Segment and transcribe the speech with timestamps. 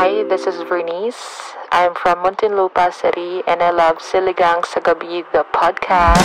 [0.00, 1.20] Hi, this is Vernice.
[1.68, 6.24] I'm from Muntinlupa City and I love Siligang sa Gabi, the podcast.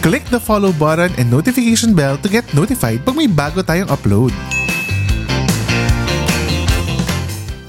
[0.00, 4.32] Click the follow button and notification bell to get notified pag may bago tayong upload.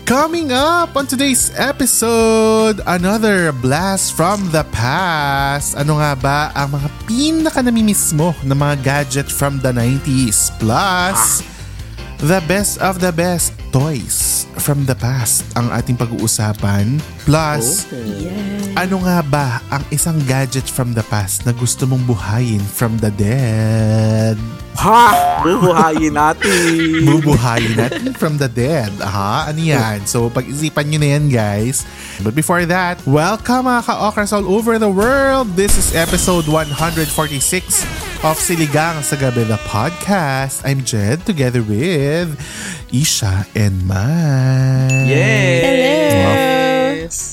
[0.10, 5.78] Coming up on today's episode, another blast from the past.
[5.78, 10.50] Ano nga ba ang mga pinaka namimiss mo na mga gadget from the 90s?
[10.58, 11.46] Plus,
[12.26, 16.98] the best of the best toys from the past ang ating pag-uusapan.
[17.24, 17.86] Plus,
[18.74, 23.14] ano nga ba ang isang gadget from the past na gusto mong buhayin from the
[23.14, 24.38] dead?
[24.80, 25.44] Ha!
[25.44, 27.04] Bubuhayin natin!
[27.08, 28.88] Bubuhayin natin from the dead.
[29.04, 30.08] Aha, ano yan?
[30.08, 31.84] So, pag-isipan nyo na yan, guys.
[32.24, 35.60] But before that, welcome mga ka-okras all over the world.
[35.60, 37.04] This is episode 146
[38.24, 40.64] of Siligang sa Gabi, the podcast.
[40.64, 42.40] I'm Jed, together with
[42.90, 45.06] Isha and Man.
[46.10, 46.30] Yes!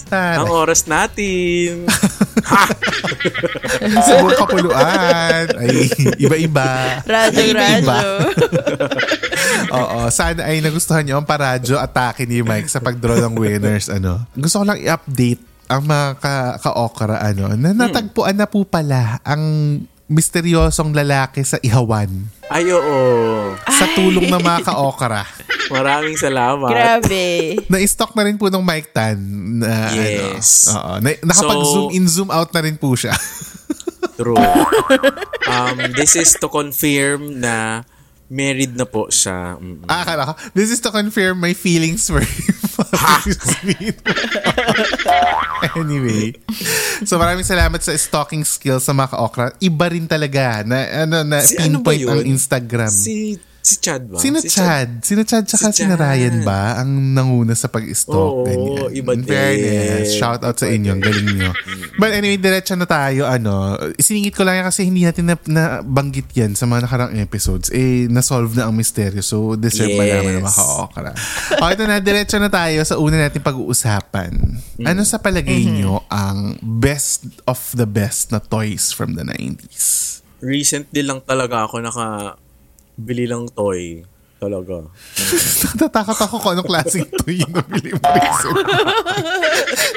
[0.09, 1.89] Ang oras natin!
[4.07, 5.45] Sa buong kapuluan.
[5.57, 7.01] Ay, iba-iba.
[7.03, 7.97] Radyo, Iba-iba.
[7.97, 8.09] radyo.
[9.77, 13.89] Oo, sana ay nagustuhan niyo ang paradyo atake ni Mike sa pag-draw ng winners.
[13.89, 14.25] Ano.
[14.33, 19.43] Gusto ko lang i-update ang mga ka- ka-okra ano, na natagpuan na po pala ang
[20.07, 22.98] misteryosong lalaki sa Ihawan Ay, oo.
[23.66, 25.27] sa tulong ng mga ka-okra.
[25.67, 26.70] Maraming salamat.
[26.70, 27.58] Grabe.
[27.67, 29.18] Na-stock na rin po ng Mike Tan.
[29.58, 30.70] Na, Yes.
[30.70, 33.12] Ano, oo, na, nakapag-zoom So- in, zoom out na rin po siya.
[34.18, 34.39] True.
[35.45, 37.85] Um, this is to confirm na
[38.27, 39.61] married na po siya.
[39.61, 39.85] Mm.
[39.86, 42.55] ah, akala ko, this is to confirm my feelings for him.
[45.77, 46.37] Anyway.
[47.05, 49.47] So maraming salamat sa stalking skills sa mga ka-okra.
[49.61, 52.11] Iba rin talaga na, ano, na Si ano pinpoint yun?
[52.13, 52.92] ang Instagram.
[52.92, 53.36] Si,
[53.67, 54.17] si Chad ba?
[54.17, 55.03] Sino si Chad?
[55.03, 55.99] Sino Chad tsaka Si si Chad.
[55.99, 58.15] Ryan ba ang nanguna sa pag-stalk?
[58.15, 58.95] Oo, ganyan.
[58.95, 60.19] iba In fairness, din.
[60.23, 60.95] shout out sa inyo.
[60.95, 61.11] Ang din.
[61.11, 61.51] galing nyo.
[61.99, 63.27] But anyway, diretso na tayo.
[63.27, 67.75] Ano, siningit ko lang yan kasi hindi natin na, nabanggit yan sa mga nakarang episodes.
[67.75, 69.19] Eh, na-solve na ang misteryo.
[69.21, 69.98] So, deserve Yes.
[69.98, 71.11] malaman na maka-okra.
[71.59, 71.98] o, ito na.
[71.98, 74.31] Diretso na tayo sa una natin pag-uusapan.
[74.79, 80.21] Ano sa palagay nyo ang best of the best na toys from the 90s?
[80.39, 81.81] Recently lang talaga ako
[82.96, 84.01] nakabili lang toy.
[84.36, 84.84] Talaga.
[85.73, 88.57] Natatakot ako kung anong klaseng toy yung nabili mo recent.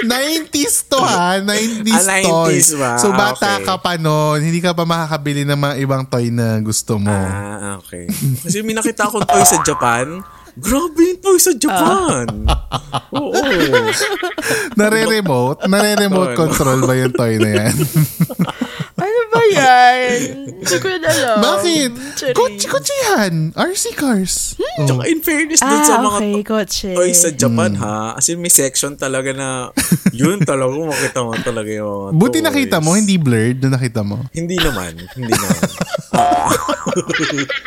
[0.03, 1.39] 90s to ha.
[1.39, 2.55] 90s, Ah, 90s toy.
[2.75, 2.91] ba?
[2.95, 3.67] So bata Okay.
[3.67, 4.39] ka pa noon.
[4.39, 7.11] Hindi ka pa makakabili ng mga ibang toy na gusto mo.
[7.11, 8.07] Ah, okay.
[8.11, 10.23] Kasi may nakita akong toy sa Japan.
[10.55, 12.27] Grabe yung toy sa Japan.
[13.15, 13.31] Oo.
[14.73, 15.67] Nare-remote?
[15.67, 17.75] Nare-remote control ba yung toy na yan?
[19.51, 20.19] Yan?
[20.51, 21.37] Hindi ko na alam.
[21.39, 21.91] Bakit?
[22.31, 23.33] Kutsi-kutsi yan.
[23.51, 24.53] RC cars.
[24.55, 24.85] Oh.
[24.85, 26.33] Tsaka in fairness dun sa Ah, mga okay.
[26.43, 26.89] Kotse.
[26.91, 27.81] toys sa Japan Hmm.
[27.81, 28.13] ha.
[28.15, 29.73] Kasi may section talaga na
[30.11, 32.45] yun talaga makita mo talaga yung Buti toys.
[32.45, 34.21] nakita mo, hindi blurred na nakita mo.
[34.31, 34.93] Hindi naman.
[35.11, 35.59] Hindi naman.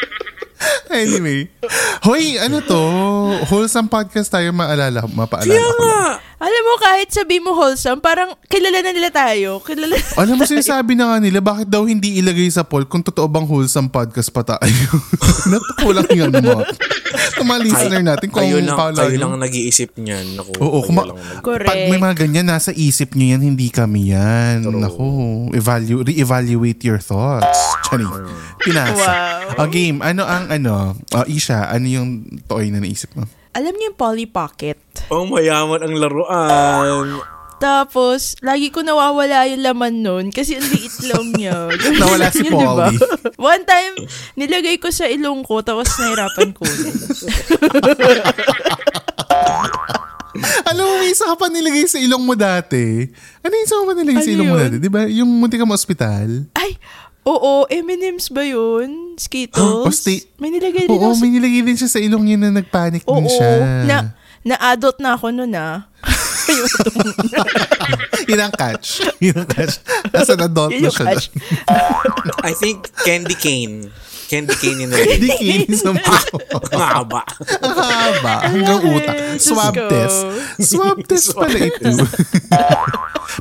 [0.92, 1.48] Anyway.
[2.04, 2.80] Hoy, ano to?
[3.48, 6.04] Wholesome podcast tayo maalala, mapaalala Kaya ko nga.
[6.42, 9.62] Alam mo, kahit sabi mo wholesome, parang kilala na nila tayo.
[9.62, 13.30] Kilala Alam mo, sinasabi na nga nila, bakit daw hindi ilagay sa poll kung totoo
[13.30, 14.86] bang wholesome podcast pa tayo?
[15.54, 16.66] Natukulang yan mo.
[17.38, 20.34] Kung mga listener natin, kung kayo lang, kala kayo lang nag-iisip niyan.
[20.34, 21.70] Naku, Oo, kayo kuma- lang nag- Correct.
[21.70, 24.66] Pag may mga ganyan, nasa isip nyo yan, hindi kami yan.
[24.66, 25.06] Naku,
[25.54, 27.54] evalu- re-evaluate your thoughts.
[27.86, 28.02] Chani,
[28.58, 28.98] pinasa.
[29.54, 29.62] Wow.
[29.62, 30.98] O game, ano ang ano?
[31.14, 32.10] O Isha, ano yung
[32.50, 33.30] toy na naisip mo?
[33.52, 34.80] Alam niyo yung Polly Pocket?
[35.12, 37.20] Oh, mayaman ang laruan.
[37.60, 41.68] Tapos, lagi ko nawawala yung laman nun kasi ang liit lang niya.
[42.00, 42.88] Nawala si Yun, diba?
[42.90, 42.96] Polly.
[43.38, 43.94] One time,
[44.34, 46.64] nilagay ko sa ilong ko tapos nahirapan ko.
[50.64, 53.04] Alam mo, may isa ka pa nilagay sa ilong mo dati.
[53.44, 54.62] Ano yung isa ka pa nilagay sa Ano ilong mo yun?
[54.64, 54.76] dati?
[54.80, 55.00] Di ba?
[55.06, 56.48] Yung munti ka mo ospital?
[56.56, 56.80] Ay,
[57.24, 59.14] oo, M&M's ba yun?
[59.14, 59.84] Skittles?
[59.86, 61.20] O, stay- May nilagay din Oo, ako sa...
[61.20, 63.50] may nilagay din siya sa ilong niya na nagpanic din Oo, siya.
[63.84, 63.96] na,
[64.42, 65.86] na-adult na ako nun ah.
[68.28, 69.06] Yun ang catch.
[69.18, 69.78] Yun ang catch.
[70.10, 71.06] As an adult yun na yung siya.
[71.08, 71.24] catch.
[72.48, 73.90] I think candy cane.
[74.26, 77.20] Candy cane in the Hindi kinis ang Ang haba.
[77.60, 78.34] Ang haba.
[78.42, 79.14] Hanggang utak.
[79.36, 79.86] Diyos Swab ko.
[79.86, 80.18] test.
[80.58, 81.88] Swab test pala ito.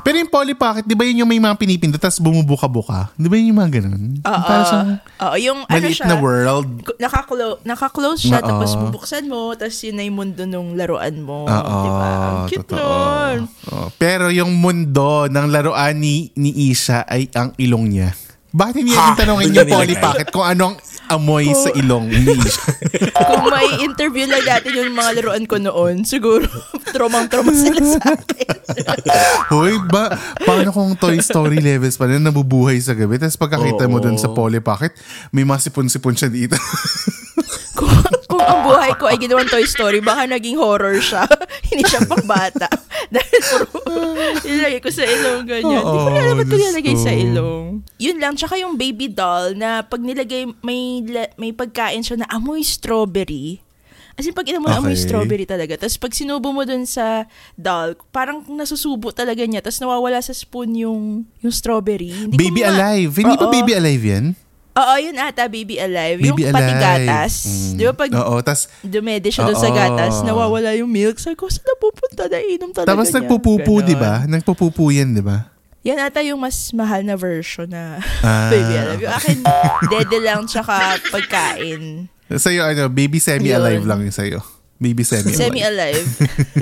[0.01, 3.13] Pero yung Polly Pocket, di ba yun yung may mga pinipindot tapos bumubuka-buka?
[3.13, 4.03] Di ba yun yung mga ganun?
[4.21, 4.42] Oo.
[4.45, 4.89] Parang siyang
[5.38, 6.06] yung ano siya.
[6.09, 6.69] na world.
[6.98, 8.50] Nakaklo- naka-close siya, Oo.
[8.50, 11.45] tapos bubuksan mo, tapos yun na yung mundo nung laruan mo.
[11.45, 12.07] Oo, diba?
[12.09, 12.81] Ang cute totoo.
[12.81, 13.39] nun.
[13.69, 13.88] Oo.
[14.01, 18.12] Pero yung mundo ng laruan ni, ni Isha ay ang ilong niya.
[18.51, 19.15] Bakit hindi Ha?
[19.15, 19.95] tanongin yung Polly.
[19.95, 20.75] Pocket kung anong
[21.07, 22.36] amoy sa ilong ni?
[23.27, 26.48] Kung may interview lang natin yung mga laruan ko noon, siguro
[26.95, 28.48] tromang-troma sila sa akin.
[29.51, 33.19] Hoy, ba, paano kung Toy Story levels pa na nabubuhay sa gabi?
[33.19, 34.95] Tapos pagkakita mo dun sa Polly Pocket,
[35.36, 36.56] may mga sipon-sipon siya dito.
[37.75, 37.92] kung,
[38.42, 41.30] kung ang buhay ko ay ginawang Toy Story, baka naging horror siya.
[41.70, 42.66] Hindi siya pang bata.
[43.14, 43.66] Dahil puro,
[44.50, 45.80] nilagay ko sa ilong ganyan.
[45.80, 47.66] Hindi ko na ko Diyos nilagay sa ilong.
[47.98, 51.06] Yun lang, tsaka yung baby doll na pag nilagay, may,
[51.36, 53.62] may pagkain siya na amoy strawberry.
[54.14, 55.08] As in, pag inamoy amoy Okay.
[55.08, 55.80] strawberry talaga.
[55.80, 59.64] Tapos pag sinubo mo dun sa doll, parang nasusubo talaga niya.
[59.64, 61.02] Tapos nawawala sa spoon yung,
[61.40, 62.12] yung strawberry.
[62.12, 63.12] Hindi baby ma- Alive.
[63.16, 63.54] Hindi ba Oo.
[63.54, 64.26] Baby Alive yan?
[64.71, 66.18] Oo, yun ata, Baby Alive.
[66.18, 66.79] Baby yung pati Alive.
[66.79, 67.33] gatas.
[67.44, 67.75] Mm.
[67.75, 71.19] Di ba pag Oo, tas dumede siya doon sa gatas, nawawala yung milk.
[71.19, 72.25] Sabi ko, saan napupunta?
[72.25, 73.15] Nainom talaga tapos niya.
[73.19, 73.85] nagpupupo, Ganon.
[73.85, 74.13] di ba?
[74.23, 75.51] Nagpupupo yan, di ba?
[75.81, 78.47] Yan ata yung mas mahal na version na Ah.
[78.47, 79.01] Baby Alive.
[79.01, 79.38] Yung akin,
[79.89, 80.73] dede lang tsaka
[81.09, 82.07] pagkain.
[82.31, 83.89] Sa'yo, ano, baby semi-alive Yun.
[83.89, 84.39] lang yung sa'yo.
[84.81, 85.38] Baby semi-alive.
[85.38, 86.07] Semi-alive.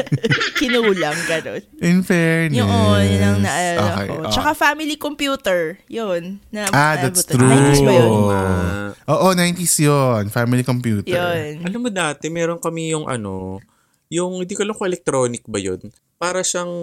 [0.60, 1.64] Kinulang, gano'n.
[1.80, 2.60] In fairness.
[2.60, 4.14] Yung, oh, yun ang naalala Okay, ko.
[4.20, 4.28] oh.
[4.28, 5.80] Tsaka family computer.
[5.88, 6.44] Yun.
[6.52, 7.40] Na, Ah, that's true.
[7.40, 8.12] 90s ba yun?
[8.28, 8.92] Ah.
[9.08, 10.24] Oo, 90s yun.
[10.28, 11.08] Family computer.
[11.08, 11.64] Yun.
[11.64, 13.64] Alam mo dati, meron kami yung ano,
[14.12, 15.80] yung, hindi ko alam kung electronic ba yun.
[16.20, 16.76] Para siyang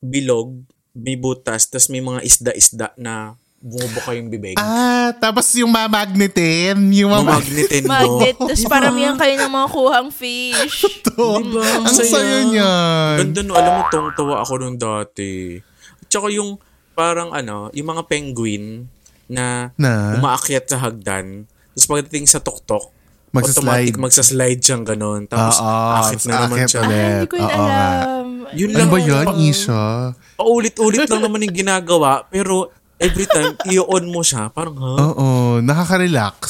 [0.00, 0.56] bilog,
[0.96, 4.54] may butas, tas may mga isda-isda na bumubuka yung bibig.
[4.54, 6.76] Ah, tapos yung mamagnetin.
[6.92, 7.42] Yung mamag...
[7.42, 7.90] Mamagnetin mo.
[7.90, 8.36] Magnet.
[8.36, 10.78] Tapos paramihan kayo ng mga kuhang fish.
[11.06, 11.64] Diba?
[11.80, 13.14] Ang saya niyan.
[13.22, 15.56] Ganda no, alam mo, tong-tawa ako nung dati.
[15.96, 16.60] At saka yung,
[16.92, 18.86] parang ano, yung mga penguin
[19.26, 20.14] na, Na?
[20.14, 21.48] umaakyat sa hagdan.
[21.72, 22.92] Tapos pagdating sa tuktok,
[23.34, 23.58] Magsaslide.
[23.58, 25.26] automatic magsaslide siyang ganun.
[25.26, 26.80] Tapos, Oo, akit na naman siya.
[26.80, 26.88] ulit.
[26.88, 28.26] Ay, hindi ko yun alam.
[28.54, 28.88] Yun Ano lang.
[28.88, 29.82] ba yun, pang- Isha?
[30.38, 32.24] Paulit-ulit lang naman yung ginagawa.
[32.26, 32.70] Pero,
[33.00, 34.48] every time, i-on mo siya.
[34.52, 34.94] Parang, ha?
[35.00, 35.26] Oo,
[35.60, 36.40] nakaka-relax.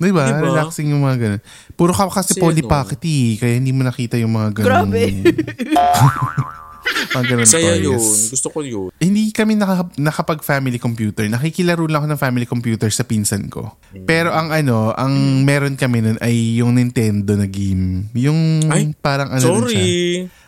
[0.00, 0.32] Di ba?
[0.32, 0.48] Diba?
[0.48, 1.42] Relaxing yung mga ganun.
[1.76, 2.88] Puro ka kasi Polly ano?
[3.04, 4.68] Eh, kaya hindi mo nakita yung mga ganun.
[4.88, 5.02] Grabe.
[7.10, 7.82] mga ganun Saya toys.
[7.82, 8.02] yun.
[8.30, 8.88] Gusto ko yun.
[8.96, 11.26] Hindi kami naka, nakapag-family computer.
[11.26, 13.74] Nakikilaro lang ako ng family computer sa pinsan ko.
[14.04, 18.06] Pero ang ano, ang meron kami nun ay yung Nintendo na game.
[18.14, 19.80] Yung Ay, parang ano rin siya.
[19.80, 19.90] Sorry.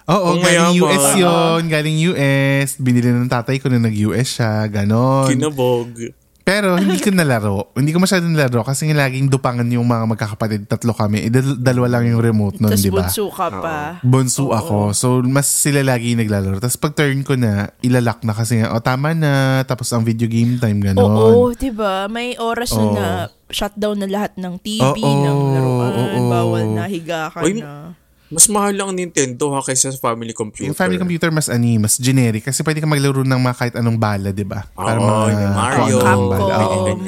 [0.03, 0.83] Oo, Ang galing mayaman.
[0.83, 1.63] US yun.
[1.69, 2.69] Galing US.
[2.77, 4.67] Binili ng tatay ko na nag-US siya.
[4.67, 5.31] Ganon.
[5.31, 5.95] Kinabog.
[6.43, 7.71] Pero hindi ko nalaro.
[7.73, 10.67] Hindi ko masyadong nalaro kasi nga laging dupangan yung mga magkakapatid.
[10.67, 11.27] Tatlo kami.
[11.27, 13.07] Eh, dal- dalawa lang yung remote nun, Tapos di ba?
[13.07, 13.79] bunso ka pa.
[14.03, 14.91] Bunso ako.
[14.91, 16.59] So, mas sila lagi naglalaro.
[16.59, 19.63] Tapos pag turn ko na, ilalak na kasi nga, o tama na.
[19.63, 21.07] Tapos ang video game time, ganon.
[21.07, 22.11] Oo, 'di ba?
[22.11, 22.93] May oras na Oo.
[22.93, 23.07] na
[23.47, 26.21] shutdown na lahat ng TV, Oo, ng laruan, oo.
[26.27, 27.93] bawal na higa ka Oy, na.
[28.33, 30.65] Mas mahal lang ang Nintendo ha kaysa sa family computer.
[30.65, 32.49] Yung family computer mas ani, mas generic.
[32.49, 34.65] Kasi pwede ka maglaro ng mga kahit anong bala, di ba?
[34.73, 34.89] Oo,
[35.29, 36.01] yung Mario.
[36.01, 36.53] kung anong bala.
[36.57, 36.99] Capcom.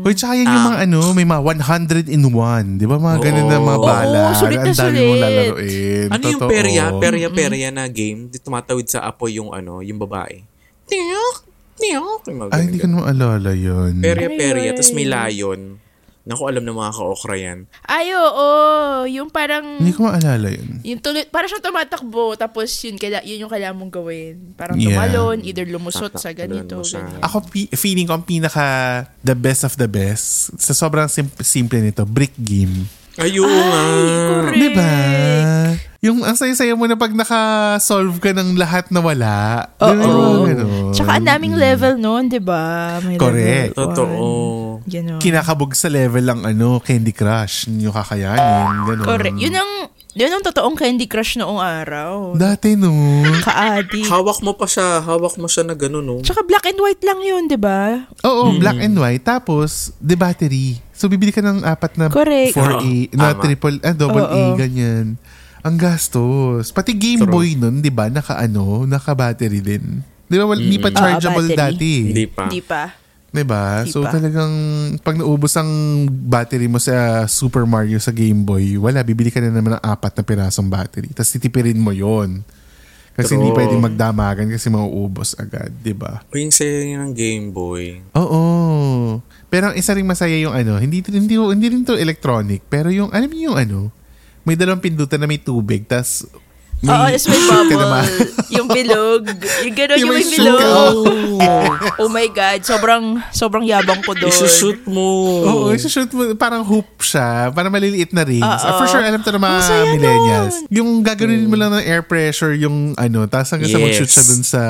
[0.00, 2.76] Hoy, tsaka yan yung mga ano, may mga 100 in 1.
[2.76, 2.96] Di ba?
[2.96, 4.20] Mga ganun na mga bala.
[4.22, 5.20] Oo, sulit na Ang dami mong sulit.
[5.20, 6.08] lalaroin.
[6.08, 6.52] Ano yung Totoo.
[6.52, 6.84] perya?
[6.94, 8.20] Perya-perya na game.
[8.28, 10.44] Di tumatawid sa apoy yung ano, yung babae.
[10.84, 11.36] Tiyok!
[11.76, 12.20] Tiyok!
[12.28, 13.92] Yung mga Ay, hindi ko naman alala yun.
[14.00, 14.70] Perya-perya.
[14.72, 15.80] Ay, Tapos may ay.
[16.20, 17.58] Naku, alam ng mga ka-okra yan.
[17.82, 18.48] Ay, oo.
[19.08, 19.80] Yung parang...
[19.80, 20.84] Hindi ko maalala yun.
[20.84, 24.36] Yung tuloy, parang siyang tumatakbo, tapos yun, kaila, yun yung kailangan mong gawin.
[24.52, 24.94] Parang Yeah.
[24.94, 27.00] tumalon, either lumusot sa ganito, siya.
[27.02, 27.20] ganyan.
[27.24, 27.36] Ako,
[27.72, 28.64] feeling ko ang pinaka
[29.20, 30.52] the best of the best.
[30.56, 32.84] Sa sobrang sim- simple nito, brick game.
[33.16, 33.82] Ay, oo nga.
[34.30, 34.56] correct.
[34.56, 34.90] Di ba?
[36.00, 39.68] Yung ang saya-saya mo na pag naka-solve ka ng lahat na wala.
[39.84, 40.48] Oo.
[40.48, 40.96] Ganun.
[40.96, 42.96] Tsaka ang daming level noon, di ba?
[43.04, 43.76] May Correct.
[43.76, 44.08] Level Totoo.
[44.80, 44.88] one.
[44.88, 45.20] Ganon.
[45.20, 47.68] Kinakabog sa level lang ano, Candy Crush.
[47.68, 48.88] Yung kakayanin.
[48.88, 49.04] Ganun.
[49.04, 49.36] Correct.
[49.36, 49.70] Yun ang,
[50.16, 52.32] yun ang totoong Candy Crush noong araw.
[52.32, 53.20] Dati no.
[53.44, 54.08] Ka-addict.
[54.08, 55.04] Hawak mo pa siya.
[55.04, 56.24] Hawak mo siya na gano'n, no?
[56.24, 58.08] Tsaka black and white lang yun, di ba?
[58.24, 59.20] Oo, black and white.
[59.20, 60.80] Tapos, the battery.
[60.96, 62.56] So, bibili ka ng apat na Correct.
[62.56, 63.42] 4A, na Tama.
[63.44, 64.56] triple, ah, double A, Oo.
[64.56, 65.20] ganyan.
[65.60, 66.70] Ang gastos.
[66.70, 67.32] Pati Game True.
[67.32, 70.00] Boy nun, di ba, naka ano, naka battery din.
[70.24, 71.74] Di ba, wal- hindi pa chargeable Oo, battery.
[71.76, 71.92] dati.
[72.06, 72.42] Hindi pa.
[72.44, 72.82] Hindi pa.
[73.30, 73.64] Di ba?
[73.82, 74.10] Di So, pa.
[74.10, 74.52] talagang,
[74.98, 75.70] pag naubos ang
[76.08, 76.94] battery mo sa
[77.26, 81.10] Super Mario sa Game Boy, wala, bibili ka na naman ng apat na pirasong battery.
[81.10, 82.42] Tapos titipirin mo yon
[83.10, 83.58] Kasi hindi True.
[83.60, 86.24] pwedeng magdamagan kasi mauubos agad, di ba?
[86.24, 88.00] O yung saya ng Game Boy.
[88.14, 88.42] Oo.
[89.46, 93.10] Pero ang isa ring masaya yung ano, hindi hindi hindi rin to electronic, pero yung
[93.10, 93.78] alam niyo yung ano,
[94.50, 96.26] may dalawang pindutan na may tubig, tas
[96.80, 97.76] may Oo, tas may bubble.
[97.76, 98.04] naman.
[98.56, 99.22] yung bilog.
[99.68, 100.96] Yung gano'n, Yung yung, may bilog.
[102.00, 102.64] oh my God.
[102.64, 104.32] Sobrang, sobrang yabang ko doon.
[104.32, 105.08] Isushoot mo.
[105.44, 108.64] Oo, shoot mo, parang hoop siya, parang maliliit na rings.
[108.64, 109.60] Ah, for sure, alam to ng mga
[109.92, 110.56] millennials.
[110.64, 110.72] nun.
[110.72, 113.84] Yung gagawin mo lang ng air pressure, yung ano, tapos hanggang sa Yes.
[113.84, 114.62] mag-shoot siya dun sa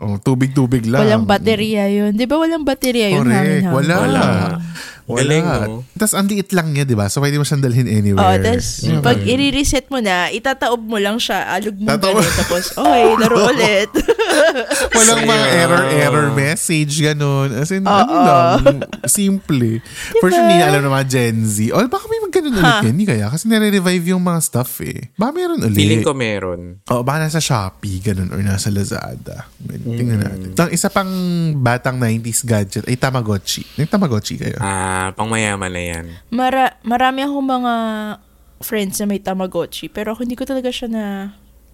[0.00, 1.04] oh, tubig-tubig lang.
[1.04, 2.12] Walang baterya yun.
[2.16, 3.22] Di ba walang baterya yun?
[3.22, 3.68] Correct.
[3.68, 3.94] Wala.
[4.00, 4.22] Wala.
[5.10, 5.26] Wala.
[5.26, 5.82] Galing, no?
[5.98, 7.10] Tapos ang liit lang niya, di ba?
[7.10, 8.22] So pwede mo siyang dalhin anywhere.
[8.22, 9.02] Oo, tas Yun.
[9.02, 12.22] pag i-reset mo na, itataob mo lang siya, alog mo Tataob.
[12.22, 13.90] gano'n, tapos, okay, laro ulit.
[14.96, 17.52] Walang mga error-error message, ganun.
[17.54, 17.90] As in, Oo.
[17.90, 18.56] ano lang,
[19.04, 19.80] simple.
[20.18, 21.56] For sure, hindi na alam ng mga Gen Z.
[21.72, 22.92] O, baka may mag ganun ulit yan.
[22.94, 23.26] Hindi kaya.
[23.28, 25.12] Kasi nare-revive yung mga stuff eh.
[25.14, 25.76] Baka meron ulit.
[25.76, 26.80] Feeling ko meron.
[26.88, 29.48] O, baka nasa Shopee, ganun, or nasa Lazada.
[29.60, 30.50] Tingnan natin.
[30.56, 31.10] Ang isa pang
[31.56, 33.64] batang 90s gadget ay Tamagotchi.
[33.76, 34.56] Yung Tamagotchi kayo.
[34.58, 36.04] Ah, pangmayaman na yan.
[36.28, 37.74] Mara, marami akong mga
[38.60, 41.04] friends na may Tamagotchi, pero ako hindi ko talaga siya na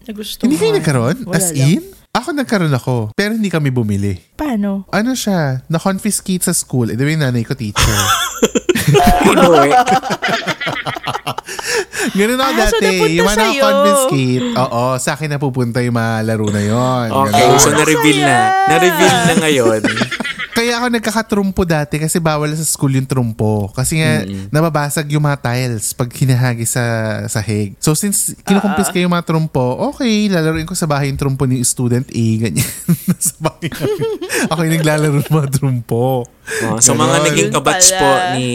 [0.06, 0.46] nagustuhan.
[0.46, 1.16] Hindi kayo nagkaroon?
[1.26, 1.66] Wala As lang.
[1.66, 1.82] in?
[2.16, 3.12] Ako nagkaroon ako.
[3.12, 4.16] Pero hindi kami bumili.
[4.32, 4.88] Paano?
[4.88, 5.60] Ano siya?
[5.68, 6.88] Na-confiscate sa school.
[6.88, 7.84] Eh, yung nanay ko teacher?
[9.26, 9.68] Inuwi.
[12.16, 12.86] Ganun ako Ah, so dati.
[12.86, 14.46] napunta yung mga confiscate.
[14.56, 17.06] Oo, sa akin napupunta yung mga laro na yon.
[17.12, 17.60] Okay, Ganun.
[17.60, 18.38] so na-reveal na.
[18.64, 19.80] Na-reveal na ngayon.
[20.76, 23.72] Kaya ako nagkakatrumpo dati kasi bawal sa school yung trumpo.
[23.72, 26.84] Kasi nga, nababasag yung mga tiles pag hinahagi sa
[27.32, 27.72] sahig.
[27.80, 31.64] So since kinukumpis kayo yung mga trumpo, okay, lalaroin ko sa bahay yung trumpo ni
[31.64, 32.60] student A, ganyan.
[33.24, 33.72] sa bahay
[34.52, 36.28] ako yung naglalaro ng mga trumpo.
[36.68, 37.24] Oh, so mga Ganon.
[37.24, 37.96] naging pala.
[37.96, 38.46] po ni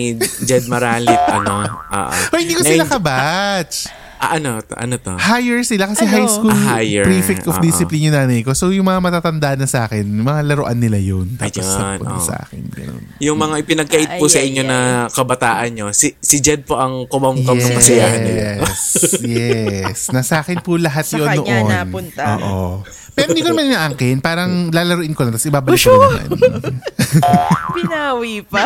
[0.46, 2.13] Jed Maralit, ano, ah, ah.
[2.30, 3.90] Hoy, hindi ko Na- sila kabatch.
[4.22, 5.18] Ah, ano, to- ano to?
[5.18, 6.13] Higher sila kasi Ano?
[6.13, 7.01] high school Ah, higher.
[7.01, 7.63] prefect of Oo.
[7.66, 8.54] discipline yung nanay ko.
[8.54, 11.25] So yung mga matatanda na sa akin, yung mga laruan nila yun.
[11.36, 12.22] Tapos Ayun, oo.
[12.22, 12.62] sa akin.
[12.70, 13.01] Ganun.
[13.18, 14.70] Yung mga ipinagkait po Ay, sa ay, inyo ay.
[14.70, 14.78] na
[15.10, 18.42] kabataan nyo, si, si Jed po ang kumamkam ng kasiyahan nila.
[18.62, 18.82] Yes,
[19.20, 20.00] yes.
[20.12, 21.70] Nasa akin po lahat Sa yun kanya noon.
[21.74, 22.25] napunta.
[22.38, 22.86] Oo.
[23.12, 24.18] Pero hindi ko naman inaangkin.
[24.20, 26.00] Parang lalaruin ko lang, tapos ibabalik ko sure.
[26.00, 26.27] naman.
[27.75, 28.65] Pinawi pa.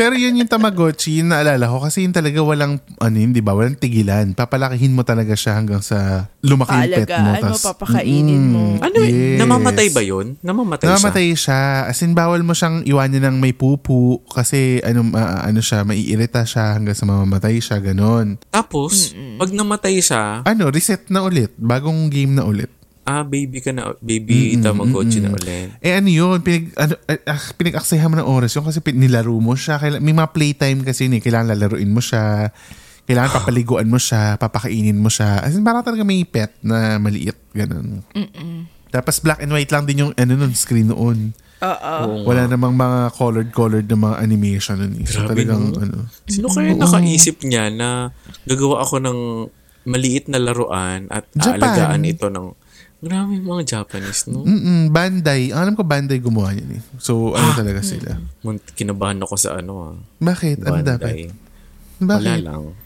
[0.00, 1.84] Pero yun yung Tamagotchi, yung naalala ko.
[1.84, 3.52] Kasi yun talaga walang, ano yun, di ba?
[3.52, 4.32] Walang tigilan.
[4.32, 7.12] Papalakihin mo talaga siya hanggang sa lumaki yung pet mo.
[7.12, 8.64] Paalagaan mo, Tas- papakainin mo.
[8.70, 9.36] Mm, Ano, yes.
[9.36, 10.26] namamatay ba yun?
[10.40, 11.84] Namamatay, Namamatay siya?
[11.84, 11.92] siya.
[11.92, 16.48] As in, bawal mo siyang iwanan ng may pupu kasi ano, ma- ano siya, maiirita
[16.48, 18.40] siya hanggang sa mamamatay siya, ganon.
[18.48, 21.52] Tapos, pag namatay siya, Ano, reset na ulit.
[21.60, 22.72] Bagong game na ulit.
[23.02, 25.74] Ah, baby ka na, baby Tamagotchi na ulit.
[25.78, 26.94] Eh ano yun, pinag, ano,
[27.26, 29.76] ah, pinag-aksayahan mo ng oras yun kasi pin- nilaro mo siya.
[29.76, 31.22] Kaila, may mga playtime kasi yun eh.
[31.22, 32.52] Kailangan lalaruin mo siya.
[33.02, 35.42] Kailangan papaliguan mo siya, papakainin mo siya.
[35.42, 37.34] As in, parang talaga may pet na maliit.
[37.50, 38.06] Ganun.
[38.90, 41.34] Tapos black and white lang din yung ano nun, screen noon.
[41.60, 41.94] Oo.
[42.00, 44.94] Oo Wala namang mga colored-colored na mga animation nun.
[44.96, 45.06] eh.
[45.06, 45.78] So Grabe, talagang no?
[45.78, 45.96] ano.
[46.24, 48.14] Sino kaya nakaisip niya na
[48.44, 49.18] gagawa ako ng
[49.84, 51.56] maliit na laruan at Japan.
[51.58, 52.46] aalagaan ito ng
[53.00, 54.44] Grabe yung mga Japanese, no?
[54.44, 55.56] Mm-mm, Bandai.
[55.56, 56.82] Ang alam ko Bandai gumawa yun eh.
[57.00, 58.20] So ano talaga sila.
[58.44, 59.94] Mun- Kinabahan ako sa ano ah.
[60.20, 60.60] Bakit?
[60.60, 61.00] Ano dapat?
[61.00, 61.32] Bandai.
[62.00, 62.40] Wala Bakit?
[62.44, 62.62] lang.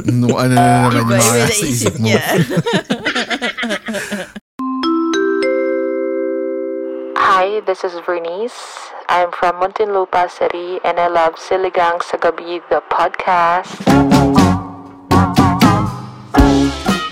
[0.00, 2.08] No, ano na naman yung Iba mga naisip isip mo.
[7.20, 8.56] Hi, this is Vernice.
[9.08, 13.76] I'm from Muntinlupa City and I love Siligang sa Gabi, the podcast.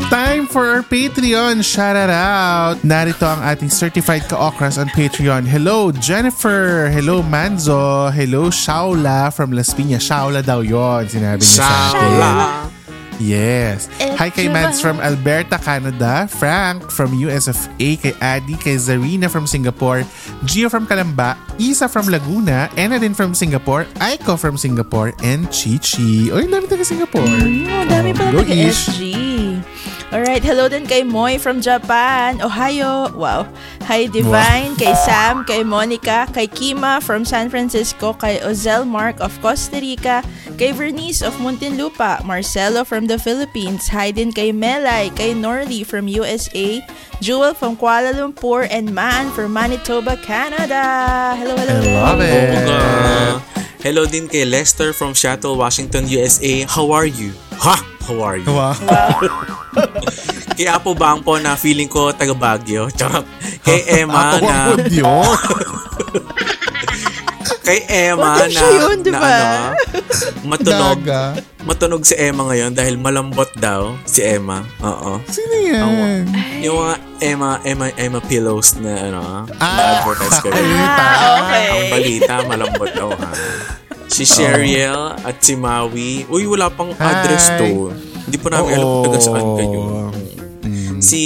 [0.08, 2.80] Time for our Patreon shout out.
[2.80, 5.44] Narito ang ating certified ka-okras on Patreon.
[5.44, 6.88] Hello, Jennifer.
[6.88, 8.08] Hello, Manzo.
[8.08, 10.08] Hello, Shaula from Las Piñas.
[10.08, 12.00] Shaula daw yon Sinabi niya sa akin.
[12.00, 12.32] Shala!
[13.20, 13.90] Yes.
[13.98, 16.24] Hi kay Mads from Alberta, Canada.
[16.30, 18.00] Frank from US of A.
[18.00, 18.56] Kay Adi.
[18.56, 20.08] Kay Zarina from Singapore.
[20.48, 21.36] Gio from Kalamba.
[21.60, 22.70] Isa from Laguna.
[22.80, 23.84] Ena din from Singapore.
[24.00, 25.12] Aiko from Singapore.
[25.20, 26.32] And Chichi.
[26.32, 27.26] Oy, dami taga Singapore.
[27.28, 28.54] Oh, dami pala taga.
[28.56, 29.02] SG.
[30.08, 33.12] Alright, hello din kay Moy from Japan, Ohio.
[33.12, 33.44] Wow.
[33.84, 39.36] Hi Divine, kay Sam, kay Monica, kay Kima from San Francisco, kay Ozel Mark of
[39.44, 40.24] Costa Rica,
[40.56, 46.08] kay Vernice of Muntinlupa, Marcelo from the Philippines, hi din kay Melay, kay Norley from
[46.08, 46.80] USA,
[47.20, 51.36] Jewel from Kuala Lumpur, and Man from Manitoba, Canada.
[51.36, 52.00] Hello, hello, I hello.
[52.00, 53.67] love it.
[53.78, 56.66] Hello din kay Lester from Seattle, Washington, USA.
[56.66, 57.30] How are you?
[57.62, 57.78] Ha?
[58.10, 58.50] How are you?
[58.50, 58.74] Wow.
[60.58, 62.90] Kay Apo Bang po na feeling ko taga Baguio.
[62.98, 63.22] Charot.
[63.62, 64.74] Kay Emma na
[67.68, 69.78] kay Emma na, siya yun, di na ano,
[70.42, 70.98] matunog.
[71.04, 71.38] Daga.
[71.68, 74.64] Matunog si Emma ngayon dahil malambot daw si Emma.
[74.80, 75.20] Oo.
[75.28, 76.24] Sino yan?
[76.64, 79.20] Yung mga Emma, Emma, Emma pillows na ano,
[79.58, 80.48] Ah, na-advertise ko.
[80.48, 81.04] balita.
[81.36, 81.68] okay.
[81.68, 83.30] Ang balita, malambot daw ha.
[84.08, 86.24] Si Sheriel at si Maui.
[86.26, 87.60] Uy, wala pang address Hi.
[87.60, 87.92] to.
[88.24, 89.82] Hindi pa namin alam kung saan kayo.
[90.64, 90.98] Mm.
[90.98, 91.20] Si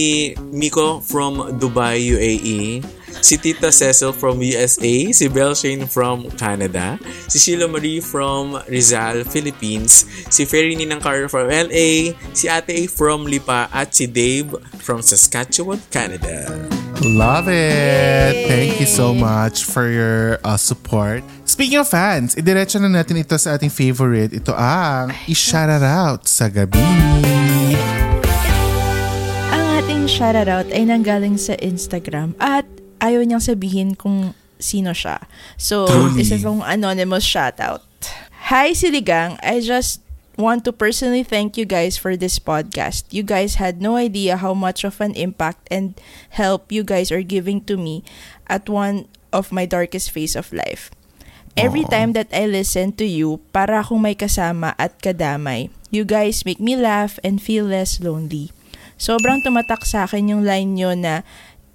[0.50, 2.82] Miko from Dubai, UAE.
[3.20, 5.12] Si Tita Cecil from USA.
[5.12, 6.96] Si Belle Shane from Canada.
[7.28, 10.08] Si Sheila Marie from Rizal, Philippines.
[10.32, 12.16] Si Ferry Ninang Carter from LA.
[12.32, 13.68] Si Ate A from Lipa.
[13.68, 16.48] At si Dave from Saskatchewan, Canada.
[17.02, 18.46] Love it!
[18.46, 21.26] Thank you so much for your uh, support.
[21.42, 24.30] Speaking of fans, idiretso na natin ito sa ating favorite.
[24.30, 26.78] Ito ang i-shout out sa gabi.
[29.50, 32.64] Ang ating shoutout ay nanggaling sa Instagram at
[33.02, 35.18] ayaw niyang sabihin kung sino siya.
[35.58, 36.22] So, Truly.
[36.22, 37.82] isa pong anonymous shoutout.
[38.54, 40.02] Hi Siligang, I just
[40.38, 43.04] want to personally thank you guys for this podcast.
[43.10, 45.98] You guys had no idea how much of an impact and
[46.38, 48.06] help you guys are giving to me
[48.46, 50.90] at one of my darkest phase of life.
[51.52, 55.68] Every time that I listen to you, para akong may kasama at kadamay.
[55.92, 58.48] You guys make me laugh and feel less lonely.
[58.96, 61.28] Sobrang tumatak sa akin yung line nyo na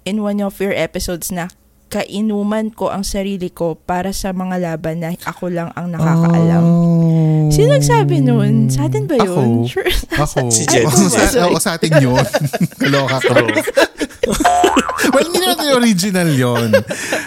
[0.08, 1.52] in one of your episodes na
[1.88, 6.60] kainuman ko ang sarili ko para sa mga laban na ako lang ang nakakaalam.
[6.64, 7.48] Oh.
[7.48, 8.68] Sino nagsabi nun?
[8.68, 9.64] Sa atin ba yun?
[9.64, 9.72] Ako.
[9.72, 9.92] Sure.
[10.20, 10.38] Ako.
[10.56, 10.84] Si Jen.
[10.84, 12.20] Ako sa, ako sa atin yun.
[12.80, 13.32] Kaloka ko.
[15.16, 16.70] well, hindi naman yung original yon.